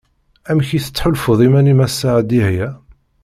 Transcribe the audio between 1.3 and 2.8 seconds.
iman-im ass-a a Dihya?